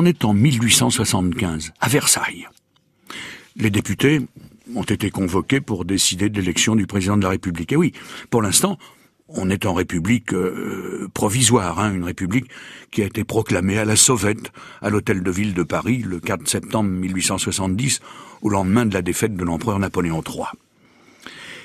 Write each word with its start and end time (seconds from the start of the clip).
On 0.00 0.04
est 0.04 0.24
en 0.24 0.32
1875, 0.32 1.72
à 1.80 1.88
Versailles. 1.88 2.46
Les 3.56 3.68
députés 3.68 4.20
ont 4.76 4.84
été 4.84 5.10
convoqués 5.10 5.60
pour 5.60 5.84
décider 5.84 6.28
de 6.28 6.36
l'élection 6.36 6.76
du 6.76 6.86
président 6.86 7.16
de 7.16 7.24
la 7.24 7.30
République. 7.30 7.72
Et 7.72 7.76
oui, 7.76 7.92
pour 8.30 8.40
l'instant, 8.40 8.78
on 9.26 9.50
est 9.50 9.66
en 9.66 9.74
république 9.74 10.32
euh, 10.34 11.08
provisoire, 11.14 11.80
hein, 11.80 11.92
une 11.92 12.04
république 12.04 12.48
qui 12.92 13.02
a 13.02 13.06
été 13.06 13.24
proclamée 13.24 13.76
à 13.76 13.84
la 13.84 13.96
Sauvette, 13.96 14.52
à 14.82 14.88
l'hôtel 14.88 15.24
de 15.24 15.32
ville 15.32 15.52
de 15.52 15.64
Paris, 15.64 16.04
le 16.06 16.20
4 16.20 16.46
septembre 16.46 16.90
1870, 16.90 17.98
au 18.42 18.50
lendemain 18.50 18.86
de 18.86 18.94
la 18.94 19.02
défaite 19.02 19.34
de 19.34 19.42
l'empereur 19.42 19.80
Napoléon 19.80 20.22
III. 20.24 20.44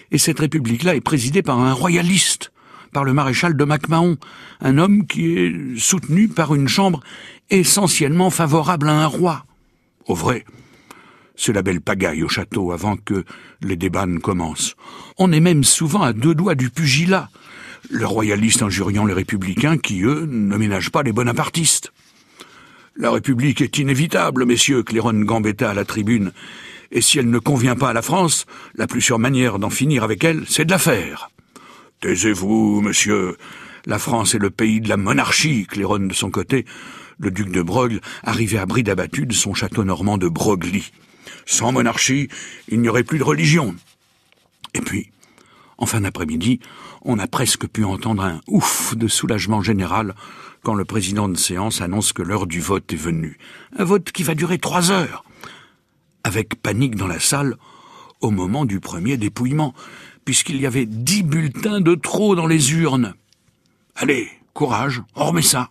Et 0.09 0.17
cette 0.17 0.39
république-là 0.39 0.95
est 0.95 1.01
présidée 1.01 1.43
par 1.43 1.59
un 1.59 1.73
royaliste, 1.73 2.51
par 2.93 3.03
le 3.03 3.13
maréchal 3.13 3.57
de 3.57 3.63
MacMahon, 3.65 4.17
un 4.61 4.77
homme 4.77 5.05
qui 5.05 5.37
est 5.37 5.53
soutenu 5.77 6.29
par 6.29 6.55
une 6.55 6.67
chambre 6.67 7.01
essentiellement 7.49 8.29
favorable 8.29 8.87
à 8.87 8.93
un 8.93 9.07
roi. 9.07 9.45
Au 10.05 10.15
vrai, 10.15 10.45
c'est 11.35 11.53
la 11.53 11.61
belle 11.61 11.81
pagaille 11.81 12.23
au 12.23 12.29
château 12.29 12.71
avant 12.71 12.95
que 12.95 13.25
les 13.61 13.75
débats 13.75 14.05
ne 14.05 14.19
commencent. 14.19 14.75
On 15.17 15.31
est 15.31 15.39
même 15.39 15.63
souvent 15.63 16.03
à 16.03 16.13
deux 16.13 16.35
doigts 16.35 16.55
du 16.55 16.69
pugilat, 16.69 17.29
le 17.89 18.05
royaliste 18.05 18.61
injuriant 18.61 19.05
les 19.05 19.13
républicains 19.13 19.77
qui, 19.77 20.03
eux, 20.03 20.25
ne 20.29 20.57
ménagent 20.57 20.91
pas 20.91 21.03
les 21.03 21.11
bonapartistes. 21.11 21.91
La 22.95 23.11
République 23.11 23.61
est 23.61 23.79
inévitable, 23.79 24.45
messieurs, 24.45 24.83
Cléron 24.83 25.13
gambetta 25.13 25.71
à 25.71 25.73
la 25.73 25.83
tribune, 25.83 26.31
et 26.91 27.01
si 27.01 27.17
elle 27.17 27.29
ne 27.29 27.39
convient 27.39 27.75
pas 27.75 27.89
à 27.89 27.93
la 27.93 28.03
France, 28.03 28.45
la 28.75 28.85
plus 28.85 29.01
sûre 29.01 29.17
manière 29.17 29.57
d'en 29.57 29.71
finir 29.71 30.03
avec 30.03 30.23
elle, 30.23 30.43
c'est 30.47 30.65
de 30.65 30.71
la 30.71 30.77
faire. 30.77 31.29
Taisez-vous, 32.03 32.81
monsieur. 32.81 33.37
La 33.85 33.97
France 33.97 34.35
est 34.35 34.39
le 34.39 34.49
pays 34.49 34.81
de 34.81 34.89
la 34.89 34.97
monarchie, 34.97 35.65
Cléron 35.65 35.99
de 35.99 36.13
son 36.13 36.31
côté. 36.31 36.65
Le 37.17 37.31
duc 37.31 37.49
de 37.49 37.61
Broglie 37.61 38.01
arrivait 38.23 38.57
à 38.57 38.65
bride 38.65 38.89
abattue 38.89 39.25
de 39.25 39.31
son 39.31 39.53
château 39.53 39.85
normand 39.85 40.17
de 40.17 40.27
Broglie. 40.27 40.91
Sans 41.45 41.71
monarchie, 41.71 42.27
il 42.67 42.81
n'y 42.81 42.89
aurait 42.89 43.05
plus 43.05 43.19
de 43.19 43.23
religion. 43.23 43.73
Et 44.73 44.81
puis, 44.81 45.11
en 45.77 45.85
fin 45.85 46.01
d'après-midi, 46.01 46.59
on 47.03 47.19
a 47.19 47.27
presque 47.27 47.67
pu 47.67 47.85
entendre 47.85 48.23
un 48.25 48.41
ouf 48.47 48.97
de 48.97 49.07
soulagement 49.07 49.61
général 49.61 50.13
quand 50.61 50.73
le 50.73 50.83
président 50.83 51.29
de 51.29 51.37
séance 51.37 51.79
annonce 51.79 52.11
que 52.11 52.21
l'heure 52.21 52.47
du 52.47 52.59
vote 52.59 52.91
est 52.91 52.97
venue. 52.97 53.37
Un 53.77 53.85
vote 53.85 54.11
qui 54.11 54.23
va 54.23 54.35
durer 54.35 54.57
trois 54.57 54.91
heures. 54.91 55.23
Avec 56.25 56.61
panique 56.61 56.97
dans 56.97 57.07
la 57.07 57.21
salle, 57.21 57.55
au 58.19 58.29
moment 58.29 58.65
du 58.65 58.81
premier 58.81 59.15
dépouillement, 59.15 59.73
puisqu'il 60.25 60.59
y 60.59 60.65
avait 60.65 60.85
dix 60.85 61.23
bulletins 61.23 61.81
de 61.81 61.95
trop 61.95 62.35
dans 62.35 62.47
les 62.47 62.73
urnes. 62.73 63.13
Allez, 63.95 64.29
courage, 64.53 65.01
on 65.15 65.25
remet 65.25 65.41
ça. 65.41 65.69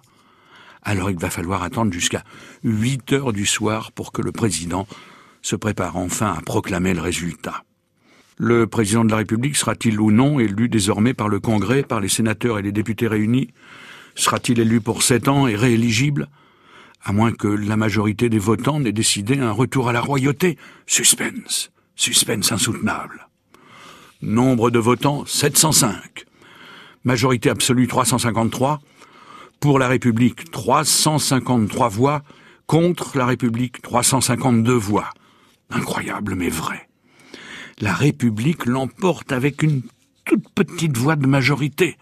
Alors 0.83 1.11
il 1.11 1.19
va 1.19 1.31
falloir 1.31 1.63
attendre 1.63 1.93
jusqu'à 1.93 2.25
huit 2.65 3.13
heures 3.13 3.33
du 3.33 3.47
soir 3.47 3.93
pour 3.93 4.13
que 4.13 4.23
le 4.23 4.33
président 4.33 4.87
se 5.41 5.57
prépare 5.57 5.97
enfin 5.97 6.35
à 6.37 6.41
proclamer 6.41 6.95
le 6.95 7.01
résultat. 7.01 7.65
Le 8.37 8.67
président 8.67 9.05
de 9.05 9.11
la 9.11 9.19
République 9.19 9.57
sera-t-il 9.57 10.01
ou 10.01 10.11
non 10.11 10.41
élu 10.41 10.69
désormais 10.69 11.15
par 11.15 11.29
le 11.29 11.39
Congrès, 11.39 11.83
par 11.83 12.01
les 12.01 12.09
sénateurs 12.09 12.59
et 12.59 12.63
les 12.63 12.73
députés 12.73 13.07
réunis? 13.07 13.53
Sera-t-il 14.15 14.59
élu 14.59 14.81
pour 14.81 15.03
sept 15.03 15.29
ans 15.29 15.47
et 15.47 15.55
rééligible? 15.55 16.29
À 17.05 17.13
moins 17.13 17.33
que 17.33 17.49
la 17.49 17.77
majorité 17.77 18.29
des 18.29 18.39
votants 18.39 18.81
n'ait 18.81 18.93
décidé 18.93 19.39
un 19.39 19.53
retour 19.53 19.89
à 19.89 19.93
la 19.93 20.01
royauté. 20.01 20.59
Suspense. 20.87 21.71
Suspense 21.95 22.53
insoutenable. 22.53 23.29
Nombre 24.23 24.71
de 24.71 24.79
votants 24.79 25.25
705. 25.27 26.25
Majorité 27.05 27.51
absolue 27.51 27.89
353. 27.89 28.81
Pour 29.61 29.79
la 29.79 29.89
République 29.89 30.51
353 30.51 31.89
voix. 31.89 32.23
Contre 32.67 33.19
la 33.19 33.27
République 33.27 33.83
352 33.83 34.73
voix. 34.73 35.11
Incroyable 35.71 36.35
mais 36.35 36.49
vrai 36.49 36.89
la 37.83 37.93
République 37.93 38.67
l'emporte 38.67 39.33
avec 39.33 39.63
une 39.63 39.83
toute 40.25 40.49
petite 40.55 40.97
voix 40.97 41.17
de 41.17 41.27
majorité. 41.27 41.97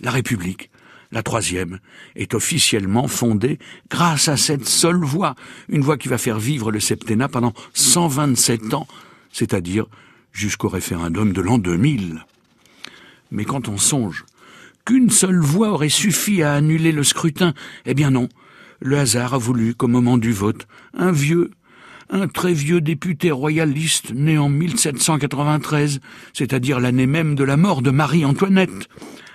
La 0.00 0.10
République, 0.10 0.70
la 1.12 1.22
troisième, 1.22 1.78
est 2.16 2.34
officiellement 2.34 3.06
fondée 3.06 3.60
grâce 3.88 4.28
à 4.28 4.36
cette 4.36 4.66
seule 4.66 5.04
voix, 5.04 5.36
une 5.68 5.82
voix 5.82 5.96
qui 5.96 6.08
va 6.08 6.18
faire 6.18 6.40
vivre 6.40 6.72
le 6.72 6.80
septennat 6.80 7.28
pendant 7.28 7.52
127 7.74 8.74
ans, 8.74 8.88
c'est-à-dire 9.30 9.86
jusqu'au 10.34 10.68
référendum 10.68 11.32
de 11.32 11.40
l'an 11.40 11.56
2000. 11.56 12.26
Mais 13.30 13.46
quand 13.46 13.68
on 13.68 13.78
songe 13.78 14.26
qu'une 14.84 15.08
seule 15.08 15.40
voix 15.40 15.70
aurait 15.70 15.88
suffi 15.88 16.42
à 16.42 16.52
annuler 16.52 16.92
le 16.92 17.04
scrutin, 17.04 17.54
eh 17.86 17.94
bien 17.94 18.10
non, 18.10 18.28
le 18.80 18.98
hasard 18.98 19.32
a 19.32 19.38
voulu 19.38 19.74
qu'au 19.74 19.88
moment 19.88 20.18
du 20.18 20.32
vote, 20.32 20.66
un 20.92 21.10
vieux, 21.10 21.50
un 22.10 22.28
très 22.28 22.52
vieux 22.52 22.82
député 22.82 23.30
royaliste 23.30 24.12
né 24.12 24.36
en 24.36 24.50
1793, 24.50 26.00
c'est-à-dire 26.34 26.80
l'année 26.80 27.06
même 27.06 27.34
de 27.34 27.44
la 27.44 27.56
mort 27.56 27.80
de 27.80 27.90
Marie-Antoinette, 27.90 28.88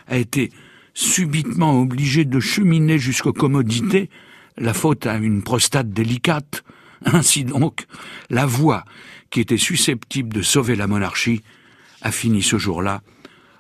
a 0.08 0.18
été 0.18 0.52
subitement 0.94 1.82
obligé 1.82 2.26
de 2.26 2.40
cheminer 2.40 3.00
jusqu'aux 3.00 3.34
commodités, 3.34 4.10
la 4.58 4.74
faute 4.74 5.08
à 5.08 5.16
une 5.16 5.42
prostate 5.42 5.90
délicate. 5.90 6.64
Ainsi 7.06 7.44
donc, 7.44 7.86
la 8.30 8.46
voix 8.46 8.86
qui 9.30 9.40
était 9.40 9.58
susceptible 9.58 10.34
de 10.34 10.42
sauver 10.42 10.76
la 10.76 10.88
monarchie 10.88 11.44
a 12.02 12.12
fini 12.12 12.42
ce 12.42 12.58
jour-là 12.58 13.02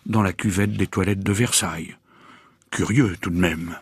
dans 0.05 0.23
la 0.23 0.33
cuvette 0.33 0.73
des 0.73 0.87
toilettes 0.87 1.23
de 1.23 1.31
Versailles. 1.31 1.95
Curieux 2.71 3.15
tout 3.21 3.29
de 3.29 3.39
même. 3.39 3.75